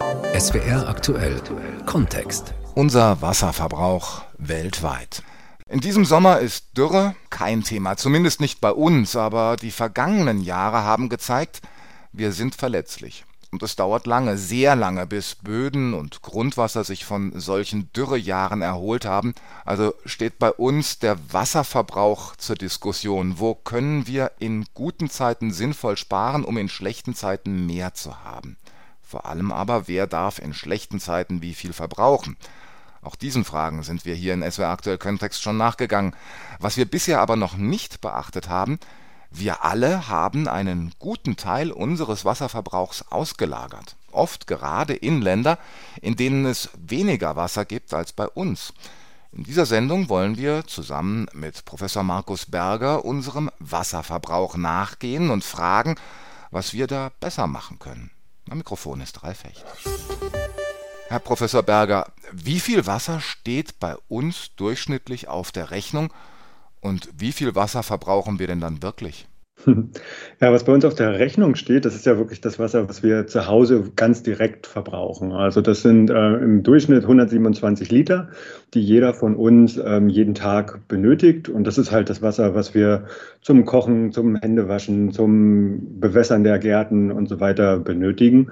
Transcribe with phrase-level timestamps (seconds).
[0.00, 1.40] SWR aktuell
[1.86, 2.52] Kontext.
[2.74, 5.22] Unser Wasserverbrauch weltweit.
[5.68, 10.82] In diesem Sommer ist Dürre kein Thema, zumindest nicht bei uns, aber die vergangenen Jahre
[10.82, 11.62] haben gezeigt,
[12.12, 13.24] wir sind verletzlich.
[13.52, 19.04] Und es dauert lange, sehr lange, bis Böden und Grundwasser sich von solchen Dürrejahren erholt
[19.04, 19.32] haben.
[19.64, 23.38] Also steht bei uns der Wasserverbrauch zur Diskussion.
[23.38, 28.56] Wo können wir in guten Zeiten sinnvoll sparen, um in schlechten Zeiten mehr zu haben?
[29.14, 32.36] Vor allem aber, wer darf in schlechten Zeiten wie viel verbrauchen?
[33.00, 36.16] Auch diesen Fragen sind wir hier in SWR Aktuell Kontext schon nachgegangen.
[36.58, 38.80] Was wir bisher aber noch nicht beachtet haben,
[39.30, 45.60] wir alle haben einen guten Teil unseres Wasserverbrauchs ausgelagert, oft gerade in Länder,
[46.02, 48.74] in denen es weniger Wasser gibt als bei uns.
[49.30, 55.94] In dieser Sendung wollen wir zusammen mit Professor Markus Berger unserem Wasserverbrauch nachgehen und fragen,
[56.50, 58.10] was wir da besser machen können.
[58.46, 59.64] Mein Mikrofon ist Fecht.
[61.08, 66.12] Herr Professor Berger, wie viel Wasser steht bei uns durchschnittlich auf der Rechnung
[66.80, 69.26] und wie viel Wasser verbrauchen wir denn dann wirklich?
[70.40, 73.02] Ja, was bei uns auf der Rechnung steht, das ist ja wirklich das Wasser, was
[73.02, 75.32] wir zu Hause ganz direkt verbrauchen.
[75.32, 78.28] Also das sind äh, im Durchschnitt 127 Liter,
[78.74, 81.48] die jeder von uns ähm, jeden Tag benötigt.
[81.48, 83.04] Und das ist halt das Wasser, was wir
[83.40, 88.50] zum Kochen, zum Händewaschen, zum Bewässern der Gärten und so weiter benötigen.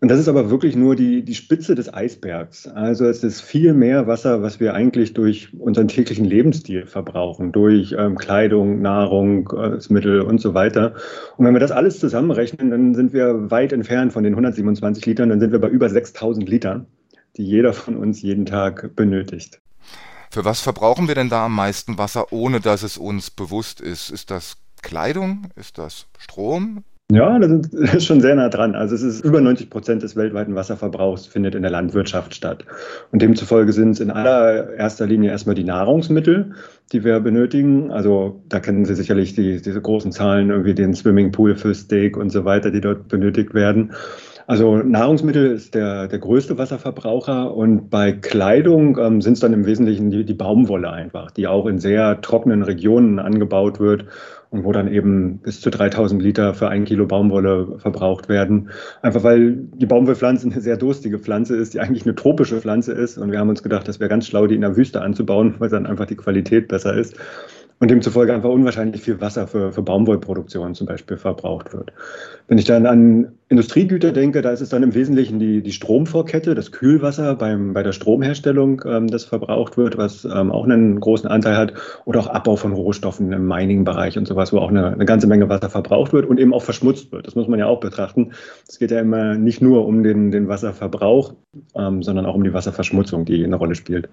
[0.00, 2.68] Und das ist aber wirklich nur die, die Spitze des Eisbergs.
[2.68, 7.94] Also es ist viel mehr Wasser, was wir eigentlich durch unseren täglichen Lebensstil verbrauchen, durch
[7.98, 10.94] ähm, Kleidung, Nahrungsmittel und so weiter.
[11.38, 15.30] Und wenn wir das alles zusammenrechnen, dann sind wir weit entfernt von den 127 Litern,
[15.30, 16.86] dann sind wir bei über 6000 Litern,
[17.38, 19.62] die jeder von uns jeden Tag benötigt.
[20.30, 24.10] Für was verbrauchen wir denn da am meisten Wasser, ohne dass es uns bewusst ist?
[24.10, 25.46] Ist das Kleidung?
[25.56, 26.84] Ist das Strom?
[27.12, 27.50] Ja, das
[27.94, 28.74] ist schon sehr nah dran.
[28.74, 32.64] Also es ist über 90 Prozent des weltweiten Wasserverbrauchs findet in der Landwirtschaft statt.
[33.12, 36.54] Und demzufolge sind es in allererster Linie erstmal die Nahrungsmittel,
[36.92, 37.92] die wir benötigen.
[37.92, 42.30] Also da kennen Sie sicherlich die, diese großen Zahlen, irgendwie den Swimmingpool für Steak und
[42.30, 43.92] so weiter, die dort benötigt werden.
[44.48, 49.66] Also Nahrungsmittel ist der, der größte Wasserverbraucher und bei Kleidung ähm, sind es dann im
[49.66, 54.04] Wesentlichen die, die Baumwolle einfach, die auch in sehr trockenen Regionen angebaut wird
[54.50, 58.70] und wo dann eben bis zu 3000 Liter für ein Kilo Baumwolle verbraucht werden.
[59.02, 63.18] Einfach weil die Baumwollpflanze eine sehr durstige Pflanze ist, die eigentlich eine tropische Pflanze ist.
[63.18, 65.68] Und wir haben uns gedacht, das wäre ganz schlau, die in der Wüste anzubauen, weil
[65.68, 67.16] dann einfach die Qualität besser ist
[67.78, 71.92] und demzufolge einfach unwahrscheinlich viel Wasser für, für Baumwollproduktion zum Beispiel verbraucht wird.
[72.48, 76.56] Wenn ich dann an Industriegüter denke, da ist es dann im Wesentlichen die, die Stromvorkette,
[76.56, 81.28] das Kühlwasser beim, bei der Stromherstellung, ähm, das verbraucht wird, was ähm, auch einen großen
[81.30, 81.74] Anteil hat,
[82.06, 85.48] oder auch Abbau von Rohstoffen im Mining-Bereich und sowas, wo auch eine, eine ganze Menge
[85.48, 87.28] Wasser verbraucht wird und eben auch verschmutzt wird.
[87.28, 88.32] Das muss man ja auch betrachten.
[88.68, 91.34] Es geht ja immer nicht nur um den, den Wasserverbrauch,
[91.76, 94.08] ähm, sondern auch um die Wasserverschmutzung, die eine Rolle spielt.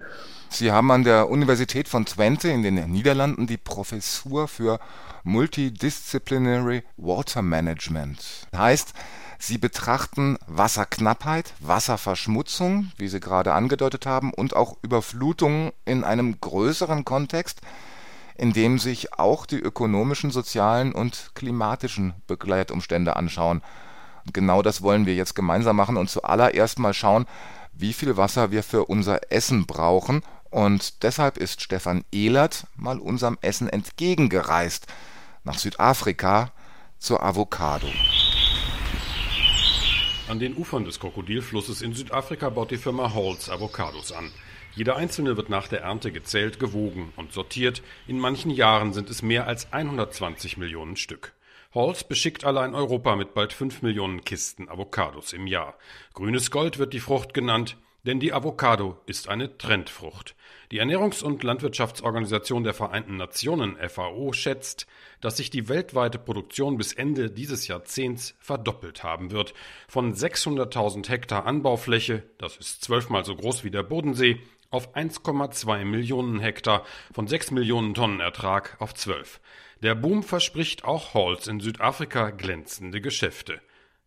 [0.50, 4.80] Sie haben an der Universität von Twente in den Niederlanden die Professur für
[5.24, 8.48] Multidisciplinary Water Management.
[8.56, 8.94] Heißt,
[9.40, 17.04] Sie betrachten Wasserknappheit, Wasserverschmutzung, wie Sie gerade angedeutet haben, und auch Überflutung in einem größeren
[17.04, 17.62] Kontext,
[18.36, 23.62] in dem sich auch die ökonomischen, sozialen und klimatischen Begleitumstände anschauen.
[24.32, 27.26] Genau das wollen wir jetzt gemeinsam machen und zuallererst mal schauen,
[27.74, 30.22] wie viel Wasser wir für unser Essen brauchen
[30.54, 34.86] und deshalb ist Stefan Ehlert mal unserem Essen entgegengereist
[35.44, 36.52] nach Südafrika
[37.00, 37.88] zur Avocado.
[40.28, 44.32] An den Ufern des Krokodilflusses in Südafrika baut die Firma Halls Avocados an.
[44.76, 47.84] Jeder einzelne wird nach der Ernte gezählt, gewogen und sortiert.
[48.08, 51.34] In manchen Jahren sind es mehr als 120 Millionen Stück.
[51.76, 55.76] Halls beschickt allein Europa mit bald 5 Millionen Kisten Avocados im Jahr.
[56.14, 57.78] Grünes Gold wird die Frucht genannt.
[58.06, 60.36] Denn die Avocado ist eine Trendfrucht.
[60.72, 64.88] Die Ernährungs- und Landwirtschaftsorganisation der Vereinten Nationen FAO schätzt,
[65.22, 69.54] dass sich die weltweite Produktion bis Ende dieses Jahrzehnts verdoppelt haben wird.
[69.88, 74.40] Von 600.000 Hektar Anbaufläche, das ist zwölfmal so groß wie der Bodensee,
[74.70, 76.84] auf 1,2 Millionen Hektar,
[77.14, 79.40] von 6 Millionen Tonnen Ertrag auf 12.
[79.84, 83.62] Der Boom verspricht auch Halls in Südafrika glänzende Geschäfte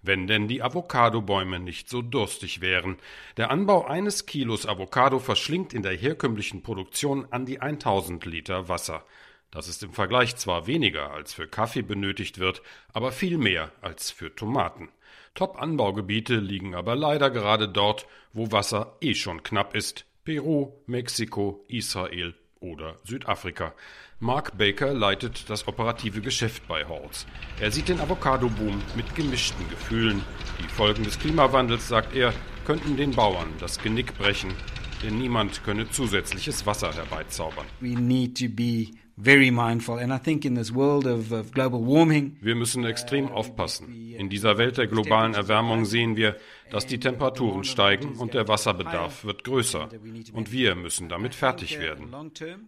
[0.06, 2.96] wenn denn die Avocadobäume nicht so durstig wären.
[3.36, 9.04] Der Anbau eines Kilos Avocado verschlingt in der herkömmlichen Produktion an die 1000 Liter Wasser.
[9.50, 12.62] Das ist im Vergleich zwar weniger als für Kaffee benötigt wird,
[12.92, 14.90] aber viel mehr als für Tomaten.
[15.34, 20.06] Top-Anbaugebiete liegen aber leider gerade dort, wo Wasser eh schon knapp ist.
[20.24, 23.74] Peru, Mexiko, Israel oder Südafrika.
[24.18, 27.26] Mark Baker leitet das operative Geschäft bei Halls.
[27.60, 30.22] Er sieht den Avocado-Boom mit gemischten Gefühlen.
[30.58, 32.32] Die Folgen des Klimawandels, sagt er,
[32.64, 34.54] könnten den Bauern das Genick brechen,
[35.02, 37.66] denn niemand könne zusätzliches Wasser herbeizaubern.
[37.80, 38.86] We need to be
[39.16, 39.98] very mindful.
[39.98, 44.14] And I think in this world of, of global warming, Wir müssen extrem aufpassen.
[44.16, 46.36] In dieser Welt der globalen Erwärmung sehen wir,
[46.70, 49.88] dass die Temperaturen steigen und der Wasserbedarf wird größer.
[50.32, 52.14] Und wir müssen damit fertig werden.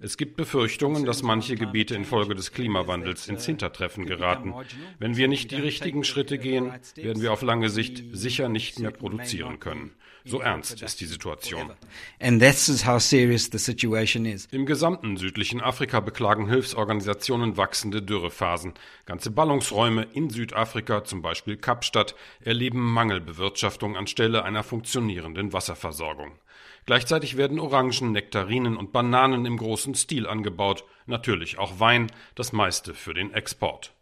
[0.01, 4.55] Es gibt Befürchtungen, dass manche Gebiete infolge des Klimawandels ins Hintertreffen geraten.
[4.99, 8.91] Wenn wir nicht die richtigen Schritte gehen, werden wir auf lange Sicht sicher nicht mehr
[8.91, 9.93] produzieren können.
[10.29, 11.73] So ernst ist die Situation.
[12.21, 14.47] and this is how serious the situation is.
[14.47, 18.75] Im gesamten südlichen Afrika beklagen Hilfsorganisationen wachsende Dürrephasen.
[19.07, 26.33] Ganze Ballungsräume in Südafrika, zum Beispiel Kapstadt, erleben Mangelbewirtschaftung anstelle einer funktionierenden Wasserversorgung.
[26.87, 32.95] Gleichzeitig werden Orangen, Nektarinen und Bananen im großen Stil angebaut, natürlich auch Wein, das meiste
[32.95, 33.93] für den Export.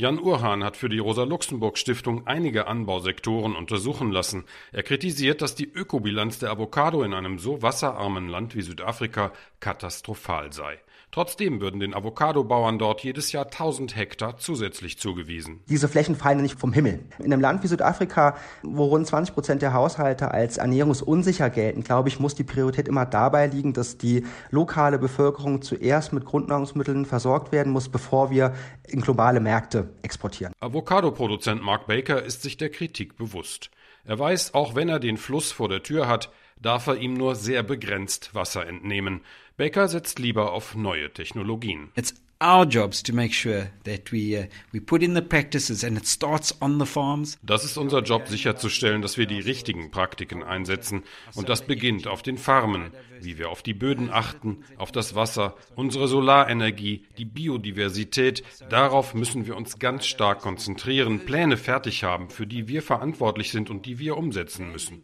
[0.00, 4.44] Jan Urhan hat für die Rosa-Luxemburg-Stiftung einige Anbausektoren untersuchen lassen.
[4.70, 10.52] Er kritisiert, dass die Ökobilanz der Avocado in einem so wasserarmen Land wie Südafrika katastrophal
[10.52, 10.78] sei.
[11.10, 15.60] Trotzdem würden den Avocadobauern dort jedes Jahr 1000 Hektar zusätzlich zugewiesen.
[15.68, 17.00] Diese Flächen fallen nicht vom Himmel.
[17.18, 22.10] In einem Land wie Südafrika, wo rund 20 Prozent der Haushalte als ernährungsunsicher gelten, glaube
[22.10, 27.52] ich, muss die Priorität immer dabei liegen, dass die lokale Bevölkerung zuerst mit Grundnahrungsmitteln versorgt
[27.52, 28.54] werden muss, bevor wir
[28.86, 30.52] in globale Märkte exportieren.
[30.60, 33.70] Avocado-Produzent Mark Baker ist sich der Kritik bewusst.
[34.04, 36.30] Er weiß, auch wenn er den Fluss vor der Tür hat,
[36.60, 39.20] darf er ihm nur sehr begrenzt Wasser entnehmen.
[39.56, 41.90] Baker setzt lieber auf neue Technologien.
[41.94, 45.96] It's our jobs to make sure that we uh, we put in the practices and
[45.96, 47.38] it starts on the farms.
[47.42, 51.02] Das ist unser Job, sicherzustellen, dass wir die richtigen Praktiken einsetzen.
[51.34, 55.56] Und das beginnt auf den Farmen, wie wir auf die Böden achten, auf das Wasser,
[55.74, 58.44] unsere Solarenergie, die Biodiversität.
[58.70, 63.70] Darauf müssen wir uns ganz stark konzentrieren, Pläne fertig haben, für die wir verantwortlich sind
[63.70, 65.02] und die wir umsetzen müssen.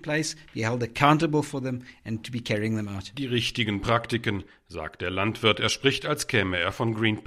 [3.16, 4.44] Die richtigen Praktiken,
[4.75, 5.60] sagt der Landwirt.
[5.60, 7.24] Er spricht, als käme er von Greenpeace.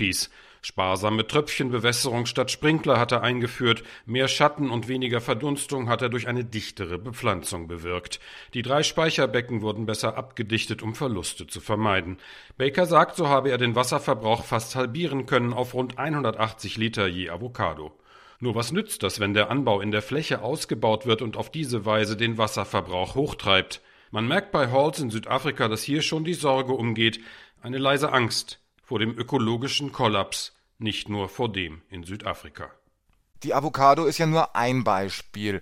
[0.61, 6.27] Sparsame Tröpfchenbewässerung statt Sprinkler hat er eingeführt, mehr Schatten und weniger Verdunstung hat er durch
[6.27, 8.19] eine dichtere Bepflanzung bewirkt.
[8.53, 12.17] Die drei Speicherbecken wurden besser abgedichtet, um Verluste zu vermeiden.
[12.57, 17.29] Baker sagt, so habe er den Wasserverbrauch fast halbieren können auf rund 180 Liter je
[17.29, 17.93] Avocado.
[18.39, 21.85] Nur was nützt das, wenn der Anbau in der Fläche ausgebaut wird und auf diese
[21.85, 23.81] Weise den Wasserverbrauch hochtreibt?
[24.11, 27.19] Man merkt bei Halls in Südafrika, dass hier schon die Sorge umgeht,
[27.61, 32.71] eine leise Angst vor dem ökologischen Kollaps, nicht nur vor dem in Südafrika.
[33.43, 35.61] Die Avocado ist ja nur ein Beispiel.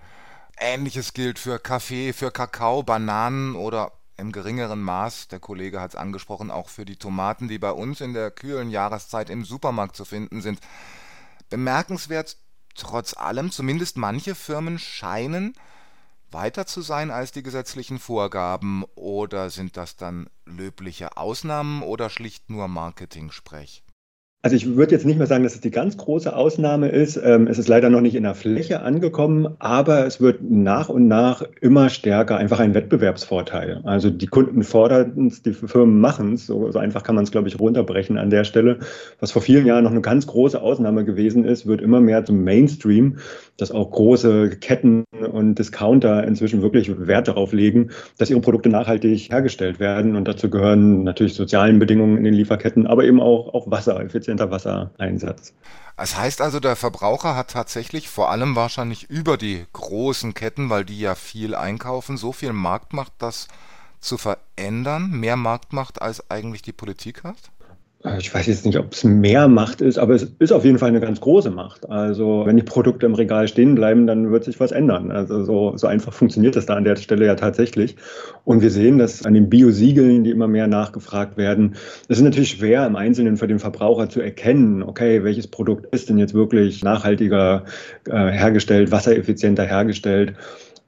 [0.58, 5.96] Ähnliches gilt für Kaffee, für Kakao, Bananen oder im geringeren Maß, der Kollege hat es
[5.96, 10.06] angesprochen, auch für die Tomaten, die bei uns in der kühlen Jahreszeit im Supermarkt zu
[10.06, 10.60] finden sind.
[11.50, 12.38] Bemerkenswert
[12.76, 15.56] trotz allem, zumindest manche Firmen scheinen
[16.36, 22.50] weiter zu sein als die gesetzlichen Vorgaben, oder sind das dann löbliche Ausnahmen oder schlicht
[22.50, 23.85] nur Marketing-Sprech?
[24.46, 27.18] Also ich würde jetzt nicht mehr sagen, dass es die ganz große Ausnahme ist.
[27.18, 31.08] Ähm, es ist leider noch nicht in der Fläche angekommen, aber es wird nach und
[31.08, 33.82] nach immer stärker einfach ein Wettbewerbsvorteil.
[33.86, 36.46] Also die Kunden fordern es, die Firmen machen es.
[36.46, 38.78] So, einfach kann man es, glaube ich, runterbrechen an der Stelle.
[39.20, 42.44] Was vor vielen Jahren noch eine ganz große Ausnahme gewesen ist, wird immer mehr zum
[42.44, 43.18] Mainstream,
[43.58, 47.90] dass auch große Ketten und Discounter inzwischen wirklich Wert darauf legen,
[48.20, 50.16] dass ihre Produkte nachhaltig hergestellt werden.
[50.16, 54.00] Und dazu gehören natürlich sozialen Bedingungen in den Lieferketten, aber eben auch, auch Wasser,
[54.40, 55.54] Wassereinsatz.
[55.98, 60.84] Das heißt also, der Verbraucher hat tatsächlich vor allem wahrscheinlich über die großen Ketten, weil
[60.84, 63.48] die ja viel einkaufen, so viel Marktmacht, das
[64.02, 67.52] zu verändern, mehr Marktmacht als eigentlich die Politik hat?
[68.20, 70.90] Ich weiß jetzt nicht, ob es mehr Macht ist, aber es ist auf jeden Fall
[70.90, 71.90] eine ganz große Macht.
[71.90, 75.10] Also wenn die Produkte im Regal stehen bleiben, dann wird sich was ändern.
[75.10, 77.96] Also so, so einfach funktioniert das da an der Stelle ja tatsächlich.
[78.44, 81.76] Und wir sehen das an den Biosiegeln, die immer mehr nachgefragt werden.
[82.08, 86.08] Es ist natürlich schwer im Einzelnen für den Verbraucher zu erkennen, okay, welches Produkt ist
[86.08, 87.64] denn jetzt wirklich nachhaltiger
[88.08, 90.34] äh, hergestellt, wassereffizienter hergestellt.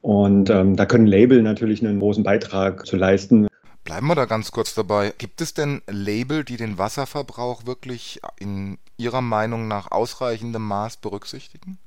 [0.01, 3.47] Und ähm, da können Label natürlich einen großen Beitrag zu leisten.
[3.88, 5.13] Bleiben wir da ganz kurz dabei.
[5.17, 11.77] Gibt es denn Label, die den Wasserverbrauch wirklich in Ihrer Meinung nach ausreichendem Maß berücksichtigen?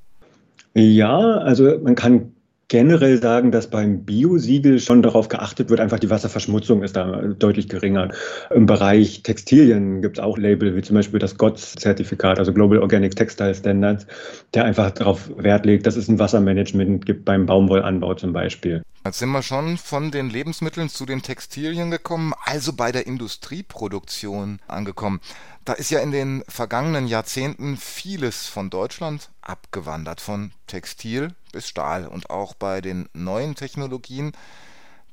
[0.73, 2.33] Ja, also man kann
[2.71, 7.67] generell sagen, dass beim Biosiegel schon darauf geachtet wird, einfach die Wasserverschmutzung ist da deutlich
[7.67, 8.11] geringer.
[8.49, 13.13] Im Bereich Textilien gibt es auch Label, wie zum Beispiel das GOTS-Zertifikat, also Global Organic
[13.13, 14.07] Textile Standards,
[14.53, 18.81] der einfach darauf Wert legt, dass es ein Wassermanagement gibt beim Baumwollanbau zum Beispiel.
[19.03, 24.59] Jetzt sind wir schon von den Lebensmitteln zu den Textilien gekommen, also bei der Industrieproduktion
[24.69, 25.19] angekommen.
[25.65, 32.07] Da ist ja in den vergangenen Jahrzehnten vieles von Deutschland abgewandert, von Textil bis Stahl.
[32.07, 34.31] Und auch bei den neuen Technologien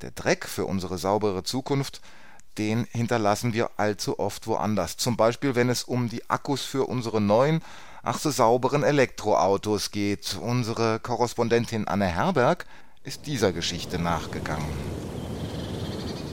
[0.02, 2.00] Der Dreck für unsere saubere Zukunft,
[2.56, 4.96] den hinterlassen wir allzu oft woanders.
[4.96, 7.62] Zum Beispiel, wenn es um die Akkus für unsere neuen,
[8.02, 10.38] ach so sauberen Elektroautos geht.
[10.40, 12.66] Unsere Korrespondentin Anne Herberg
[13.04, 14.66] ist dieser Geschichte nachgegangen.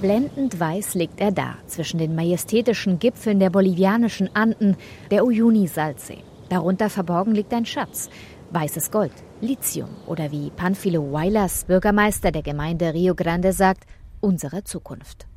[0.01, 4.75] Blendend weiß liegt er da, zwischen den majestätischen Gipfeln der bolivianischen Anden,
[5.09, 6.21] der Uyuni-Salzsee.
[6.49, 8.09] Darunter verborgen liegt ein Schatz,
[8.51, 13.85] weißes Gold, Lithium oder wie Panfilo Huaylas, Bürgermeister der Gemeinde Rio Grande, sagt,
[14.21, 15.27] unsere Zukunft.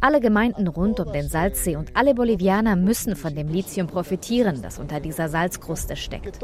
[0.00, 4.80] Alle Gemeinden rund um den Salzsee und alle Bolivianer müssen von dem Lithium profitieren, das
[4.80, 6.40] unter dieser Salzkruste steckt.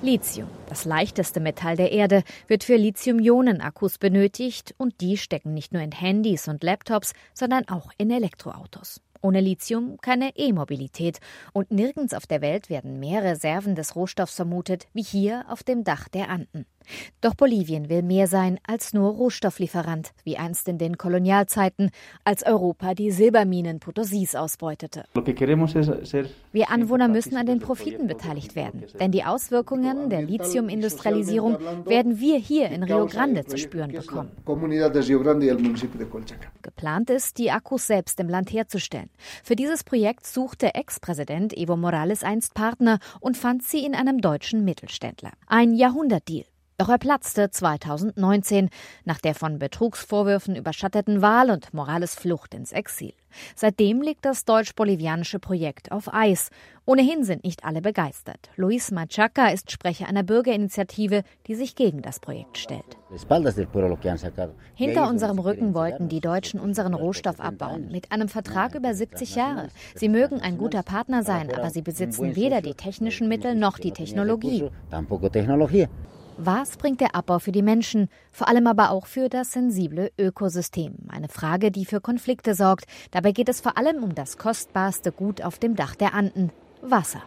[0.00, 5.82] Lithium, das leichteste Metall der Erde, wird für Lithium-Ionen-Akkus benötigt und die stecken nicht nur
[5.82, 9.02] in Handys und Laptops, sondern auch in Elektroautos.
[9.24, 11.18] Ohne Lithium keine E-Mobilität
[11.54, 15.82] und nirgends auf der Welt werden mehr Reserven des Rohstoffs vermutet wie hier auf dem
[15.82, 16.66] Dach der Anden.
[17.20, 21.90] Doch Bolivien will mehr sein als nur Rohstofflieferant, wie einst in den Kolonialzeiten,
[22.24, 25.04] als Europa die Silberminen Potosis ausbeutete.
[26.52, 32.38] Wir Anwohner müssen an den Profiten beteiligt werden, denn die Auswirkungen der Lithiumindustrialisierung werden wir
[32.38, 34.30] hier in Rio Grande zu spüren bekommen.
[36.62, 39.10] Geplant ist, die Akkus selbst im Land herzustellen.
[39.42, 44.64] Für dieses Projekt suchte Ex-Präsident Evo Morales einst Partner und fand sie in einem deutschen
[44.64, 45.32] Mittelständler.
[45.46, 46.44] Ein Jahrhundertdeal.
[46.76, 48.68] Doch er platzte 2019
[49.04, 53.12] nach der von Betrugsvorwürfen überschatteten Wahl und Morales Flucht ins Exil.
[53.54, 56.50] Seitdem liegt das deutsch-bolivianische Projekt auf Eis.
[56.84, 58.50] Ohnehin sind nicht alle begeistert.
[58.56, 62.96] Luis Machaca ist Sprecher einer Bürgerinitiative, die sich gegen das Projekt stellt.
[64.74, 69.68] Hinter unserem Rücken wollten die Deutschen unseren Rohstoff abbauen, mit einem Vertrag über 70 Jahre.
[69.94, 73.92] Sie mögen ein guter Partner sein, aber sie besitzen weder die technischen Mittel noch die
[73.92, 74.68] Technologie.
[76.36, 80.96] Was bringt der Abbau für die Menschen, vor allem aber auch für das sensible Ökosystem?
[81.08, 82.86] Eine Frage, die für Konflikte sorgt.
[83.12, 86.50] Dabei geht es vor allem um das kostbarste Gut auf dem Dach der Anden,
[86.82, 87.22] Wasser.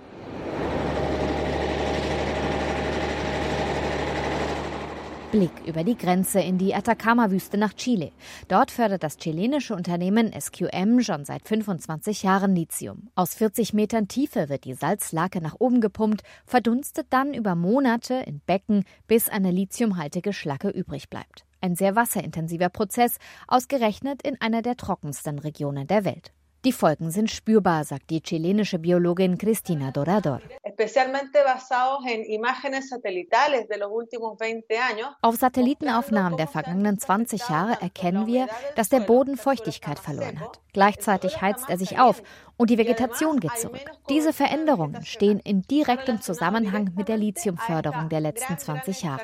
[5.38, 8.12] Blick über die Grenze in die Atacama-Wüste nach Chile.
[8.48, 13.12] Dort fördert das chilenische Unternehmen SQM schon seit 25 Jahren Lithium.
[13.13, 18.41] Aus 40 Metern Tiefe wird die Salzlake nach oben gepumpt, verdunstet dann über Monate in
[18.48, 21.46] Becken, bis eine lithiumhaltige Schlacke übrig bleibt.
[21.62, 23.17] Ein sehr wasserintensiver Prozess,
[23.48, 26.34] ausgerechnet in einer der trockensten Regionen der Welt.
[26.67, 30.41] Die Folgen sind spürbar, sagt die chilenische Biologin Cristina Dorador.
[35.21, 40.59] Auf Satellitenaufnahmen der vergangenen 20 Jahre erkennen wir, dass der Boden Feuchtigkeit verloren hat.
[40.74, 42.21] Gleichzeitig heizt er sich auf
[42.57, 43.85] und die Vegetation geht zurück.
[44.09, 49.21] Diese Veränderungen stehen in direktem Zusammenhang mit der Lithiumförderung der letzten 20 Jahre.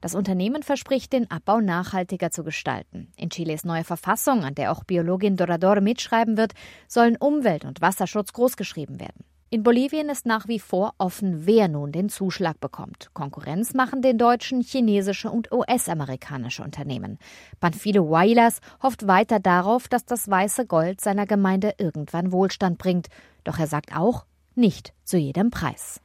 [0.00, 3.12] Das Unternehmen verspricht, den Abbau nachhaltiger zu gestalten.
[3.16, 6.52] In Chiles neue Verfassung, an der auch Biologin Dorador mitschreiben wird,
[6.88, 9.24] sollen Umwelt- und Wasserschutz großgeschrieben werden.
[9.52, 13.10] In Bolivien ist nach wie vor offen, wer nun den Zuschlag bekommt.
[13.12, 17.18] Konkurrenz machen den deutschen, chinesische und US-amerikanische Unternehmen.
[17.60, 23.08] Panfilo Huaylas hofft weiter darauf, dass das weiße Gold seiner Gemeinde irgendwann Wohlstand bringt.
[23.44, 26.00] Doch er sagt auch, nicht zu jedem Preis.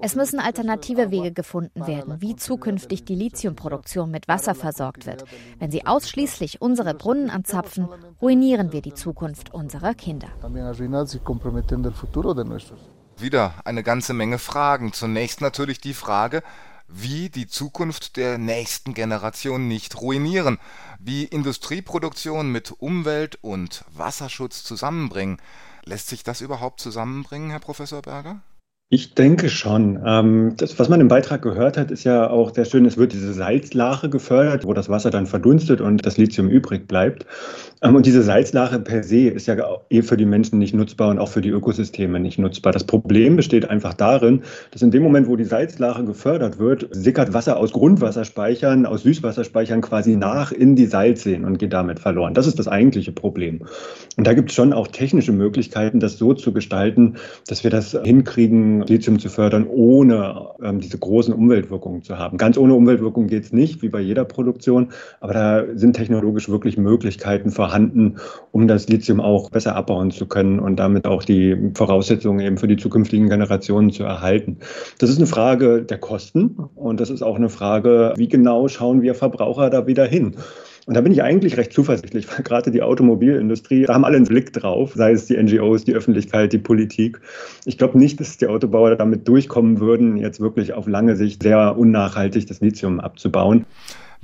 [0.00, 5.24] Es müssen alternative Wege gefunden werden, wie zukünftig die Lithiumproduktion mit Wasser versorgt wird.
[5.58, 7.88] Wenn sie ausschließlich unsere Brunnen anzapfen,
[8.20, 10.28] ruinieren wir die Zukunft unserer Kinder.
[13.18, 14.92] Wieder eine ganze Menge Fragen.
[14.92, 16.42] Zunächst natürlich die Frage,
[16.88, 20.58] wie die Zukunft der nächsten Generation nicht ruinieren,
[20.98, 25.38] wie Industrieproduktion mit Umwelt- und Wasserschutz zusammenbringen.
[25.84, 28.40] Lässt sich das überhaupt zusammenbringen, Herr Professor Berger?
[28.94, 29.98] Ich denke schon.
[30.04, 33.14] Ähm, das, was man im Beitrag gehört hat, ist ja auch sehr schön, es wird
[33.14, 37.24] diese Salzlache gefördert, wo das Wasser dann verdunstet und das Lithium übrig bleibt.
[37.80, 39.56] Ähm, und diese Salzlache per se ist ja
[39.88, 42.70] eh für die Menschen nicht nutzbar und auch für die Ökosysteme nicht nutzbar.
[42.74, 47.32] Das Problem besteht einfach darin, dass in dem Moment, wo die Salzlache gefördert wird, sickert
[47.32, 52.34] Wasser aus Grundwasserspeichern, aus Süßwasserspeichern quasi nach in die Salzseen und geht damit verloren.
[52.34, 53.62] Das ist das eigentliche Problem.
[54.18, 57.96] Und da gibt es schon auch technische Möglichkeiten, das so zu gestalten, dass wir das
[58.04, 62.36] hinkriegen, Lithium zu fördern, ohne ähm, diese großen Umweltwirkungen zu haben.
[62.36, 64.88] Ganz ohne Umweltwirkung geht es nicht, wie bei jeder Produktion,
[65.20, 68.16] aber da sind technologisch wirklich Möglichkeiten vorhanden,
[68.50, 72.68] um das Lithium auch besser abbauen zu können und damit auch die Voraussetzungen eben für
[72.68, 74.58] die zukünftigen Generationen zu erhalten.
[74.98, 79.02] Das ist eine Frage der Kosten und das ist auch eine Frage, wie genau schauen
[79.02, 80.36] wir Verbraucher da wieder hin.
[80.86, 84.26] Und da bin ich eigentlich recht zuversichtlich, weil gerade die Automobilindustrie, da haben alle einen
[84.26, 87.20] Blick drauf, sei es die NGOs, die Öffentlichkeit, die Politik.
[87.64, 91.78] Ich glaube nicht, dass die Autobauer damit durchkommen würden, jetzt wirklich auf lange Sicht sehr
[91.78, 93.64] unnachhaltig das Lithium abzubauen.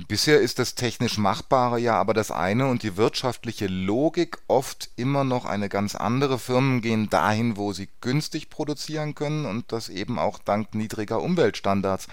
[0.07, 5.25] Bisher ist das technisch Machbare ja aber das eine und die wirtschaftliche Logik oft immer
[5.25, 6.39] noch eine ganz andere.
[6.39, 12.07] Firmen gehen dahin, wo sie günstig produzieren können und das eben auch dank niedriger Umweltstandards.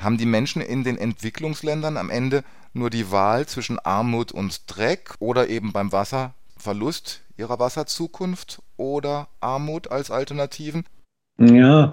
[0.00, 5.14] Haben die Menschen in den Entwicklungsländern am Ende nur die Wahl zwischen Armut und Dreck
[5.18, 10.84] oder eben beim Wasserverlust ihrer Wasserzukunft oder Armut als Alternativen?
[11.38, 11.92] Ja,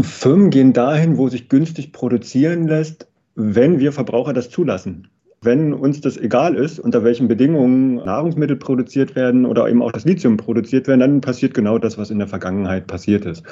[0.00, 5.08] Firmen gehen dahin, wo sich günstig produzieren lässt, wenn wir Verbraucher das zulassen.
[5.44, 10.04] Wenn uns das egal ist, unter welchen Bedingungen Nahrungsmittel produziert werden oder eben auch das
[10.04, 13.42] Lithium produziert werden, dann passiert genau das, was in der Vergangenheit passiert ist.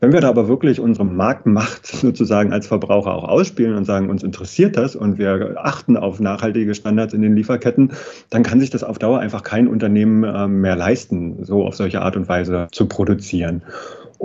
[0.00, 4.22] Wenn wir da aber wirklich unsere Marktmacht sozusagen als Verbraucher auch ausspielen und sagen, uns
[4.22, 7.92] interessiert das und wir achten auf nachhaltige Standards in den Lieferketten,
[8.30, 12.02] dann kann sich das auf Dauer einfach kein Unternehmen äh, mehr leisten, so auf solche
[12.02, 13.62] Art und Weise zu produzieren.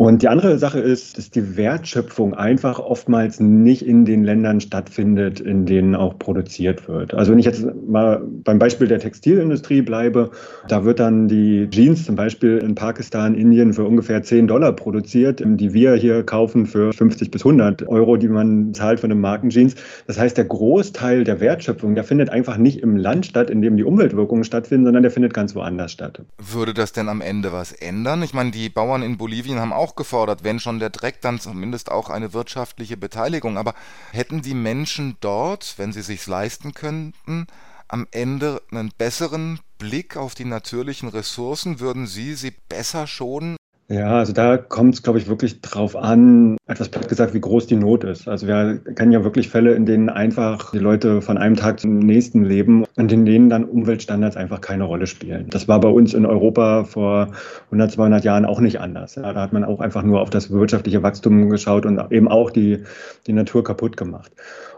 [0.01, 5.39] Und die andere Sache ist, dass die Wertschöpfung einfach oftmals nicht in den Ländern stattfindet,
[5.39, 7.13] in denen auch produziert wird.
[7.13, 10.31] Also wenn ich jetzt mal beim Beispiel der Textilindustrie bleibe,
[10.67, 15.43] da wird dann die Jeans zum Beispiel in Pakistan, Indien für ungefähr 10 Dollar produziert,
[15.46, 19.75] die wir hier kaufen für 50 bis 100 Euro, die man zahlt für eine Markenjeans.
[20.08, 23.77] Das heißt, der Großteil der Wertschöpfung, der findet einfach nicht im Land statt, in dem
[23.77, 26.24] die Umweltwirkungen stattfinden, sondern der findet ganz woanders statt.
[26.39, 28.24] Würde das denn am Ende was ändern?
[28.24, 31.39] Ich meine, die Bauern in Bolivien haben auch auch gefordert, wenn schon der Dreck, dann
[31.39, 33.57] zumindest auch eine wirtschaftliche Beteiligung.
[33.57, 33.74] Aber
[34.12, 37.48] hätten die Menschen dort, wenn sie sich leisten könnten,
[37.88, 41.79] am Ende einen besseren Blick auf die natürlichen Ressourcen?
[41.79, 43.57] Würden sie sie besser schonen
[43.91, 47.67] ja, also da kommt es, glaube ich, wirklich drauf an, etwas platt gesagt, wie groß
[47.67, 48.27] die Not ist.
[48.27, 52.00] Also wir kennen ja wirklich Fälle, in denen einfach die Leute von einem Tag zum
[52.00, 55.48] nächsten leben und in denen dann Umweltstandards einfach keine Rolle spielen.
[55.50, 57.31] Das war bei uns in Europa vor
[57.65, 59.15] 100, 200 Jahren auch nicht anders.
[59.15, 62.50] Ja, da hat man auch einfach nur auf das wirtschaftliche Wachstum geschaut und eben auch
[62.50, 62.83] die,
[63.27, 64.31] die Natur kaputt gemacht.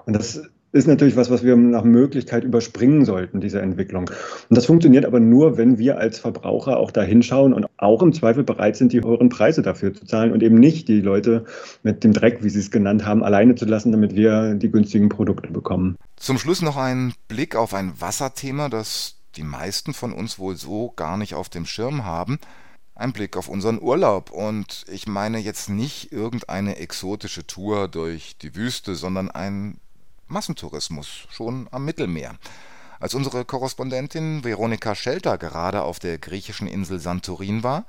[0.06, 0.42] Und das
[0.74, 4.10] ist natürlich was, was wir nach Möglichkeit überspringen sollten, diese Entwicklung.
[4.50, 8.12] Und das funktioniert aber nur, wenn wir als Verbraucher auch da hinschauen und auch im
[8.12, 11.46] Zweifel bereit sind, die höheren Preise dafür zu zahlen und eben nicht die Leute
[11.84, 15.10] mit dem Dreck, wie sie es genannt haben, alleine zu lassen, damit wir die günstigen
[15.10, 15.96] Produkte bekommen.
[16.16, 20.92] Zum Schluss noch ein Blick auf ein Wasserthema, das die meisten von uns wohl so
[20.96, 22.40] gar nicht auf dem Schirm haben.
[22.96, 24.32] Ein Blick auf unseren Urlaub.
[24.32, 29.78] Und ich meine jetzt nicht irgendeine exotische Tour durch die Wüste, sondern ein
[30.34, 32.36] Massentourismus, schon am Mittelmeer.
[33.00, 37.86] Als unsere Korrespondentin Veronika Schelter gerade auf der griechischen Insel Santorin war,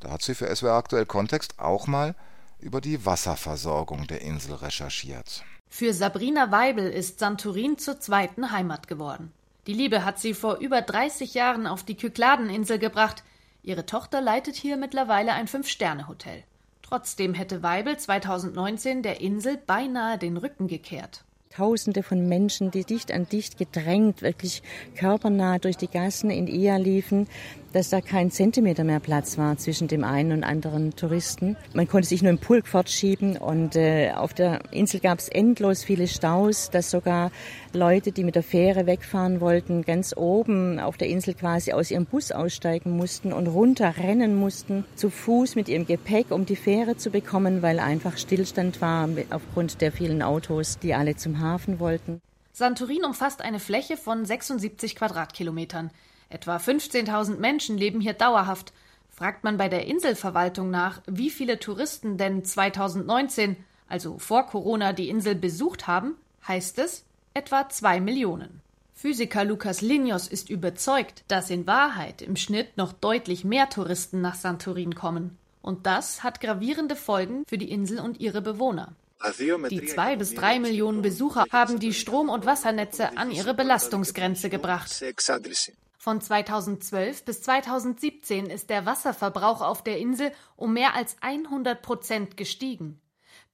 [0.00, 2.14] da hat sie für SWR aktuell Kontext auch mal
[2.60, 5.44] über die Wasserversorgung der Insel recherchiert.
[5.68, 9.32] Für Sabrina Weibel ist Santorin zur zweiten Heimat geworden.
[9.66, 13.22] Die Liebe hat sie vor über 30 Jahren auf die Kykladeninsel gebracht.
[13.62, 16.44] Ihre Tochter leitet hier mittlerweile ein Fünf-Sterne-Hotel.
[16.82, 21.24] Trotzdem hätte Weibel 2019 der Insel beinahe den Rücken gekehrt.
[21.52, 24.62] Tausende von Menschen, die dicht an dicht gedrängt, wirklich
[24.94, 27.26] körpernah durch die Gassen in Ia liefen,
[27.72, 31.56] dass da kein Zentimeter mehr Platz war zwischen dem einen und anderen Touristen.
[31.74, 35.84] Man konnte sich nur im Pulk fortschieben und äh, auf der Insel gab es endlos
[35.84, 37.30] viele Staus, dass sogar
[37.72, 42.06] Leute, die mit der Fähre wegfahren wollten, ganz oben auf der Insel quasi aus ihrem
[42.06, 47.10] Bus aussteigen mussten und runterrennen mussten, zu Fuß mit ihrem Gepäck, um die Fähre zu
[47.10, 52.20] bekommen, weil einfach Stillstand war aufgrund der vielen Autos, die alle zum Hafen wollten.
[52.52, 55.90] Santorin umfasst eine Fläche von 76 Quadratkilometern.
[56.30, 58.72] Etwa 15.000 Menschen leben hier dauerhaft.
[59.10, 63.56] Fragt man bei der Inselverwaltung nach, wie viele Touristen denn 2019,
[63.88, 66.14] also vor Corona, die Insel besucht haben,
[66.46, 68.62] heißt es etwa zwei Millionen.
[68.94, 74.36] Physiker Lukas Linios ist überzeugt, dass in Wahrheit im Schnitt noch deutlich mehr Touristen nach
[74.36, 75.36] Santorin kommen.
[75.62, 78.92] Und das hat gravierende Folgen für die Insel und ihre Bewohner.
[79.70, 85.02] Die zwei bis drei Millionen Besucher haben die Strom- und Wassernetze an ihre Belastungsgrenze gebracht.
[86.02, 92.38] Von 2012 bis 2017 ist der Wasserverbrauch auf der Insel um mehr als 100 Prozent
[92.38, 93.02] gestiegen.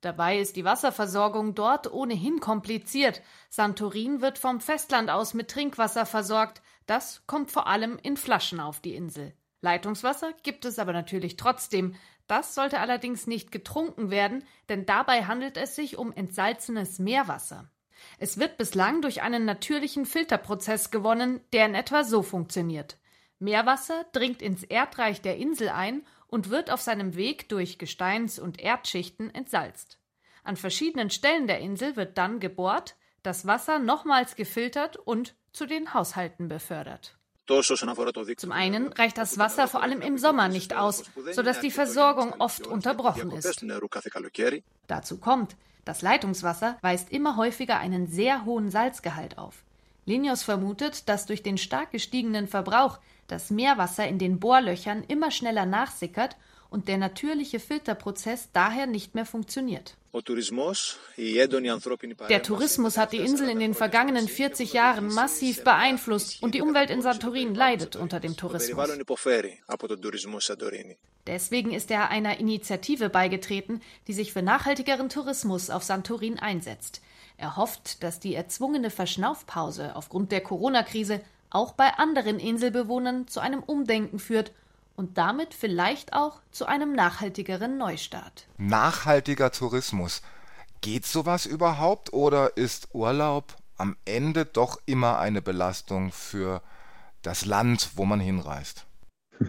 [0.01, 3.21] Dabei ist die Wasserversorgung dort ohnehin kompliziert.
[3.51, 6.63] Santorin wird vom Festland aus mit Trinkwasser versorgt.
[6.87, 9.35] Das kommt vor allem in Flaschen auf die Insel.
[9.61, 11.97] Leitungswasser gibt es aber natürlich trotzdem.
[12.29, 17.69] Das sollte allerdings nicht getrunken werden, denn dabei handelt es sich um entsalzenes Meerwasser.
[18.19, 22.97] Es wird bislang durch einen natürlichen Filterprozess gewonnen, der in etwa so funktioniert.
[23.39, 28.61] Meerwasser dringt ins Erdreich der Insel ein und wird auf seinem Weg durch Gesteins- und
[28.61, 29.99] Erdschichten entsalzt.
[30.43, 35.93] An verschiedenen Stellen der Insel wird dann gebohrt, das Wasser nochmals gefiltert und zu den
[35.93, 37.19] Haushalten befördert.
[37.47, 42.67] Zum einen reicht das Wasser vor allem im Sommer nicht aus, sodass die Versorgung oft
[42.67, 43.65] unterbrochen ist.
[44.87, 49.63] Dazu kommt, das Leitungswasser weist immer häufiger einen sehr hohen Salzgehalt auf.
[50.05, 55.67] Linios vermutet, dass durch den stark gestiegenen Verbrauch das Meerwasser in den Bohrlöchern immer schneller
[55.67, 56.37] nachsickert
[56.77, 59.97] und der natürliche Filterprozess daher nicht mehr funktioniert.
[62.29, 66.91] Der Tourismus hat die Insel in den vergangenen 40 Jahren massiv beeinflusst und die Umwelt
[66.91, 68.89] in Santorin leidet unter dem Tourismus.
[71.27, 77.01] Deswegen ist er einer Initiative beigetreten, die sich für nachhaltigeren Tourismus auf Santorin einsetzt.
[77.39, 83.63] Er hofft, dass die erzwungene Verschnaufpause aufgrund der Corona-Krise auch bei anderen Inselbewohnern zu einem
[83.63, 84.53] Umdenken führt
[84.97, 88.49] und damit vielleicht auch zu einem nachhaltigeren Neustart.
[88.57, 90.23] Nachhaltiger Tourismus.
[90.81, 96.63] Geht sowas überhaupt oder ist Urlaub am Ende doch immer eine Belastung für
[97.23, 98.87] das Land, wo man hinreist?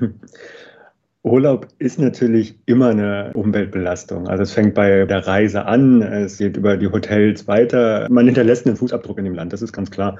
[1.28, 4.28] Urlaub ist natürlich immer eine Umweltbelastung.
[4.28, 8.08] Also es fängt bei der Reise an, es geht über die Hotels weiter.
[8.10, 10.18] Man hinterlässt einen Fußabdruck in dem Land, das ist ganz klar.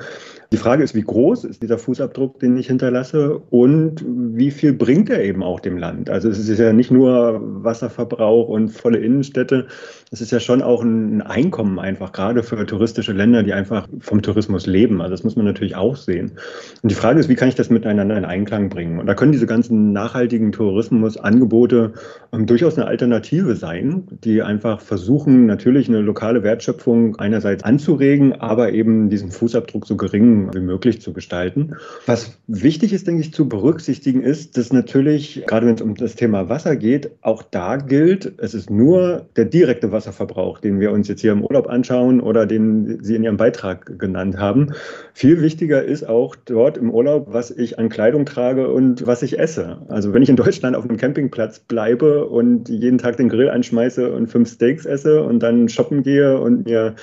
[0.52, 5.10] Die Frage ist, wie groß ist dieser Fußabdruck, den ich hinterlasse und wie viel bringt
[5.10, 6.10] er eben auch dem Land?
[6.10, 9.68] Also es ist ja nicht nur Wasserverbrauch und volle Innenstädte,
[10.10, 14.22] es ist ja schon auch ein Einkommen einfach, gerade für touristische Länder, die einfach vom
[14.22, 15.02] Tourismus leben.
[15.02, 16.32] Also das muss man natürlich auch sehen.
[16.82, 19.00] Und die Frage ist, wie kann ich das miteinander in Einklang bringen?
[19.00, 20.54] Und da können diese ganzen nachhaltigen
[20.98, 21.94] Tourismusangebote
[22.34, 28.74] ähm, durchaus eine Alternative sein, die einfach versuchen, natürlich eine lokale Wertschöpfung einerseits anzuregen, aber
[28.74, 31.76] eben diesen Fußabdruck so gering wie möglich zu gestalten.
[32.06, 36.16] Was wichtig ist, denke ich, zu berücksichtigen ist, dass natürlich, gerade wenn es um das
[36.16, 41.08] Thema Wasser geht, auch da gilt, es ist nur der direkte Wasserverbrauch, den wir uns
[41.08, 44.74] jetzt hier im Urlaub anschauen oder den Sie in Ihrem Beitrag genannt haben.
[45.14, 49.40] Viel wichtiger ist auch dort im Urlaub, was ich an Kleidung trage und was ich
[49.40, 49.78] esse.
[49.88, 54.12] Also wenn ich in Deutschland auf einem Campingplatz bleibe und jeden Tag den Grill anschmeiße
[54.12, 56.96] und fünf Steaks esse und dann shoppen gehe und mir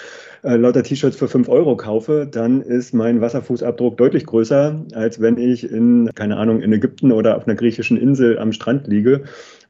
[0.43, 5.39] äh, lauter T-Shirts für fünf Euro kaufe, dann ist mein Wasserfußabdruck deutlich größer, als wenn
[5.39, 9.25] ich in, keine Ahnung, in Ägypten oder auf einer griechischen Insel am Strand liege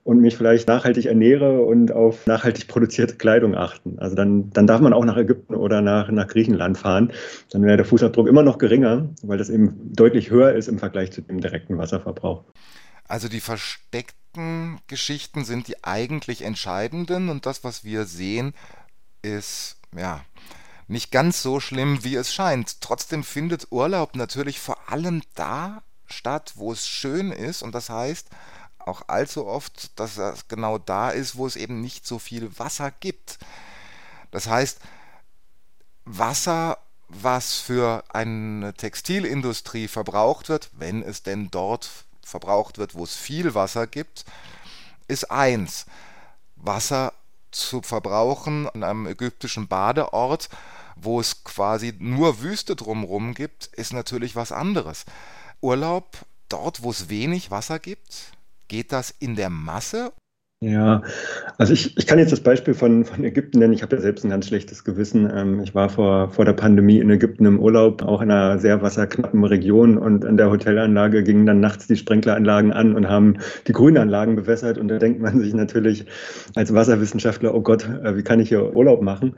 [0.04, 3.98] und mich vielleicht nachhaltig ernähre und auf nachhaltig produzierte Kleidung achten.
[3.98, 7.12] Also dann, dann darf man auch nach Ägypten oder nach, nach Griechenland fahren.
[7.50, 11.10] Dann wäre der Fußabdruck immer noch geringer, weil das eben deutlich höher ist im Vergleich
[11.12, 12.44] zu dem direkten Wasserverbrauch.
[13.06, 18.54] Also die versteckten Geschichten sind die eigentlich entscheidenden und das, was wir sehen,
[19.22, 20.24] ist ja
[20.88, 22.80] nicht ganz so schlimm, wie es scheint.
[22.80, 28.28] Trotzdem findet Urlaub natürlich vor allem da statt, wo es schön ist und das heißt,
[28.78, 32.90] auch allzu oft, dass das genau da ist, wo es eben nicht so viel Wasser
[32.90, 33.38] gibt.
[34.30, 34.78] Das heißt,
[36.04, 41.88] Wasser, was für eine Textilindustrie verbraucht wird, wenn es denn dort
[42.26, 44.24] verbraucht wird, wo es viel Wasser gibt,
[45.08, 45.86] ist eins.
[46.56, 47.12] Wasser
[47.50, 50.48] zu verbrauchen an einem ägyptischen Badeort,
[50.96, 55.04] wo es quasi nur Wüste drumherum gibt, ist natürlich was anderes.
[55.60, 58.34] Urlaub dort, wo es wenig Wasser gibt,
[58.68, 60.12] Geht das in der Masse?
[60.64, 61.02] Ja,
[61.58, 63.74] also ich, ich kann jetzt das Beispiel von, von Ägypten nennen.
[63.74, 65.30] Ich habe ja selbst ein ganz schlechtes Gewissen.
[65.30, 68.80] Ähm, ich war vor, vor der Pandemie in Ägypten im Urlaub, auch in einer sehr
[68.80, 73.72] wasserknappen Region und in der Hotelanlage gingen dann nachts die Sprenkleranlagen an und haben die
[73.72, 74.78] Grünanlagen bewässert.
[74.78, 76.06] Und da denkt man sich natürlich
[76.54, 79.36] als Wasserwissenschaftler, oh Gott, äh, wie kann ich hier Urlaub machen?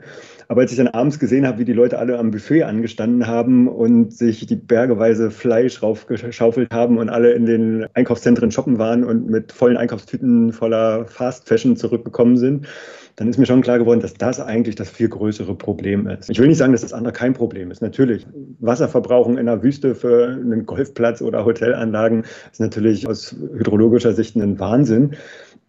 [0.49, 3.67] Aber als ich dann abends gesehen habe, wie die Leute alle am Buffet angestanden haben
[3.67, 9.29] und sich die bergeweise Fleisch raufgeschaufelt haben und alle in den Einkaufszentren shoppen waren und
[9.29, 12.67] mit vollen Einkaufstüten voller Fast Fashion zurückgekommen sind,
[13.17, 16.29] dann ist mir schon klar geworden, dass das eigentlich das viel größere Problem ist.
[16.29, 17.81] Ich will nicht sagen, dass das andere kein Problem ist.
[17.81, 18.27] Natürlich,
[18.59, 24.59] Wasserverbrauchen in der Wüste für einen Golfplatz oder Hotelanlagen ist natürlich aus hydrologischer Sicht ein
[24.59, 25.15] Wahnsinn.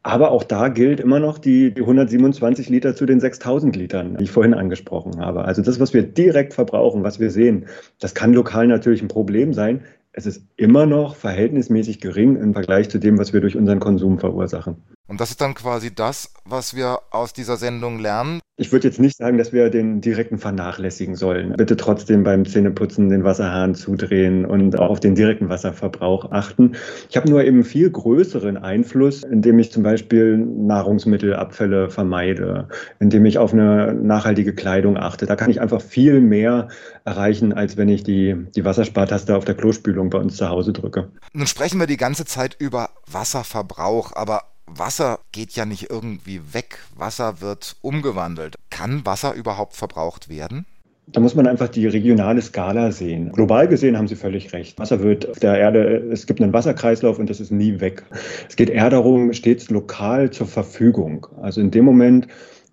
[0.03, 4.25] Aber auch da gilt immer noch die, die 127 Liter zu den 6000 Litern, die
[4.25, 5.45] ich vorhin angesprochen habe.
[5.45, 7.67] Also das, was wir direkt verbrauchen, was wir sehen,
[7.99, 9.81] das kann lokal natürlich ein Problem sein.
[10.13, 14.19] Es ist immer noch verhältnismäßig gering im Vergleich zu dem, was wir durch unseren Konsum
[14.19, 14.77] verursachen.
[15.09, 18.41] Und das ist dann quasi das, was wir aus dieser Sendung lernen.
[18.59, 21.55] Ich würde jetzt nicht sagen, dass wir den direkten vernachlässigen sollen.
[21.57, 26.77] Bitte trotzdem beim Zähneputzen den Wasserhahn zudrehen und auch auf den direkten Wasserverbrauch achten.
[27.09, 32.69] Ich habe nur eben viel größeren Einfluss, indem ich zum Beispiel Nahrungsmittelabfälle vermeide,
[33.01, 35.25] indem ich auf eine nachhaltige Kleidung achte.
[35.25, 36.69] Da kann ich einfach viel mehr
[37.07, 41.09] erreichen, als wenn ich die, die Wasserspartaste auf der Klospülung bei uns zu Hause drücke.
[41.33, 44.43] Nun sprechen wir die ganze Zeit über Wasserverbrauch, aber
[44.75, 46.79] Wasser geht ja nicht irgendwie weg.
[46.97, 48.57] Wasser wird umgewandelt.
[48.71, 50.67] Kann Wasser überhaupt verbraucht werden?
[51.11, 53.33] Da muss man einfach die regionale Skala sehen.
[53.33, 54.79] Global gesehen haben Sie völlig recht.
[54.79, 58.03] Wasser wird auf der Erde, es gibt einen Wasserkreislauf und das ist nie weg.
[58.47, 61.27] Es geht eher darum, stets lokal zur Verfügung.
[61.41, 62.29] Also in dem Moment,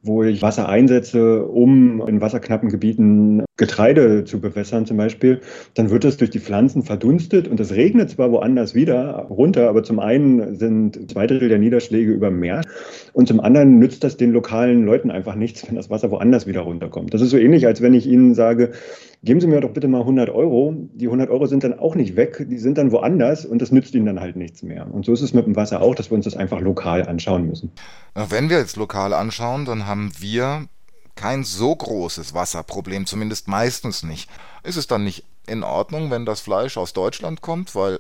[0.05, 5.39] wo ich Wasser einsetze, um in wasserknappen Gebieten Getreide zu bewässern zum Beispiel,
[5.75, 9.81] dann wird es durch die Pflanzen verdunstet und es regnet zwar woanders wieder runter, aber
[9.83, 12.61] zum einen sind zwei Drittel der Niederschläge über Meer
[13.13, 16.61] und zum anderen nützt das den lokalen Leuten einfach nichts, wenn das Wasser woanders wieder
[16.61, 17.13] runterkommt.
[17.13, 18.71] Das ist so ähnlich, als wenn ich Ihnen sage,
[19.23, 20.75] geben Sie mir doch bitte mal 100 Euro.
[20.93, 23.95] Die 100 Euro sind dann auch nicht weg, die sind dann woanders und das nützt
[23.95, 24.85] Ihnen dann halt nichts mehr.
[24.91, 27.47] Und so ist es mit dem Wasser auch, dass wir uns das einfach lokal anschauen
[27.47, 27.71] müssen.
[28.29, 30.67] Wenn wir jetzt lokal anschauen, dann haben wir
[31.15, 34.29] kein so großes Wasserproblem, zumindest meistens nicht.
[34.63, 37.99] Ist es dann nicht in Ordnung, wenn das Fleisch aus Deutschland kommt, weil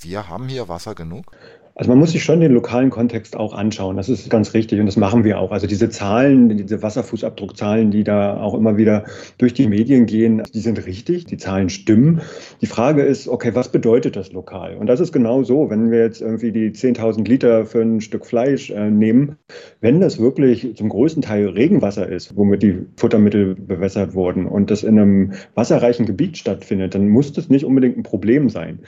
[0.00, 1.32] wir haben hier Wasser genug?
[1.80, 3.96] Also man muss sich schon den lokalen Kontext auch anschauen.
[3.96, 5.50] Das ist ganz richtig und das machen wir auch.
[5.50, 9.04] Also diese Zahlen, diese Wasserfußabdruckzahlen, die da auch immer wieder
[9.38, 12.20] durch die Medien gehen, die sind richtig, die Zahlen stimmen.
[12.60, 14.76] Die Frage ist, okay, was bedeutet das lokal?
[14.76, 18.26] Und das ist genau so, wenn wir jetzt irgendwie die 10.000 Liter für ein Stück
[18.26, 19.36] Fleisch äh, nehmen,
[19.80, 24.82] wenn das wirklich zum größten Teil Regenwasser ist, womit die Futtermittel bewässert wurden und das
[24.82, 28.80] in einem wasserreichen Gebiet stattfindet, dann muss das nicht unbedingt ein Problem sein.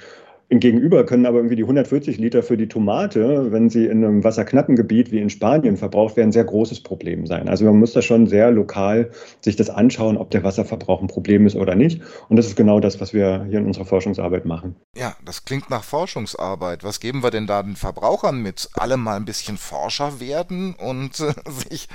[0.60, 4.76] Gegenüber können aber irgendwie die 140 Liter für die Tomate, wenn sie in einem wasserknappen
[4.76, 7.48] Gebiet wie in Spanien verbraucht werden, ein sehr großes Problem sein.
[7.48, 9.10] Also man muss da schon sehr lokal
[9.40, 12.02] sich das anschauen, ob der Wasserverbrauch ein Problem ist oder nicht.
[12.28, 14.76] Und das ist genau das, was wir hier in unserer Forschungsarbeit machen.
[14.96, 16.84] Ja, das klingt nach Forschungsarbeit.
[16.84, 18.68] Was geben wir denn da den Verbrauchern mit?
[18.74, 21.32] Alle mal ein bisschen Forscher werden und äh,
[21.70, 21.88] sich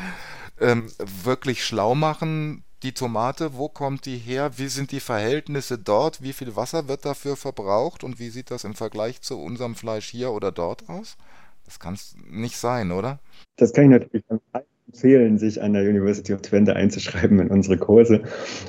[0.59, 0.87] ähm,
[1.23, 4.57] wirklich schlau machen, die Tomate, wo kommt die her?
[4.57, 6.21] Wie sind die Verhältnisse dort?
[6.21, 8.03] Wie viel Wasser wird dafür verbraucht?
[8.03, 11.17] Und wie sieht das im Vergleich zu unserem Fleisch hier oder dort aus?
[11.65, 13.19] Das kann es nicht sein, oder?
[13.57, 14.25] Das kann ich natürlich
[14.87, 18.21] empfehlen, sich an der University of Twente einzuschreiben in unsere Kurse.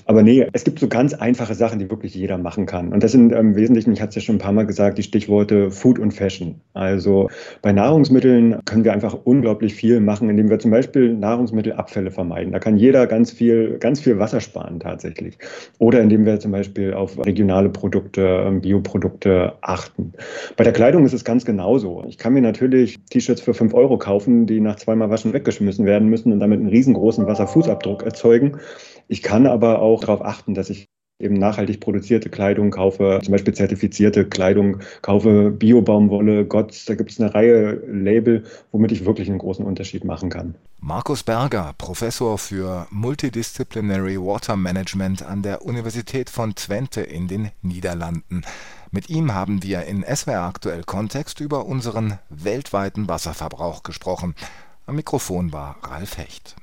[0.05, 2.93] Aber nee, es gibt so ganz einfache Sachen, die wirklich jeder machen kann.
[2.93, 5.05] Und das sind im Wesentlichen, ich hatte es ja schon ein paar Mal gesagt, die
[5.05, 6.61] Stichworte Food und Fashion.
[6.75, 7.31] Also
[7.63, 12.53] bei Nahrungsmitteln können wir einfach unglaublich viel machen, indem wir zum Beispiel Nahrungsmittelabfälle vermeiden.
[12.53, 15.39] Da kann jeder ganz viel, ganz viel Wasser sparen tatsächlich.
[15.79, 20.15] Oder indem wir zum Beispiel auf regionale Produkte, ähm, Bioprodukte achten.
[20.57, 22.05] Bei der Kleidung ist es ganz genauso.
[22.09, 26.08] Ich kann mir natürlich T-Shirts für 5 Euro kaufen, die nach zweimal Waschen weggeschmissen werden
[26.09, 28.59] müssen und damit einen riesengroßen Wasserfußabdruck erzeugen.
[29.09, 30.89] Ich kann aber auch darauf achten, dass ich
[31.21, 37.21] eben nachhaltig produzierte Kleidung kaufe, zum Beispiel zertifizierte Kleidung, kaufe Bio-Baumwolle, Gott, da gibt es
[37.21, 40.55] eine Reihe Label, womit ich wirklich einen großen Unterschied machen kann.
[40.81, 48.43] Markus Berger, Professor für Multidisciplinary Water Management an der Universität von Twente in den Niederlanden.
[48.93, 54.35] Mit ihm haben wir in SWR aktuell Kontext über unseren weltweiten Wasserverbrauch gesprochen.
[54.89, 56.57] Am Mikrofon war Ralf Hecht.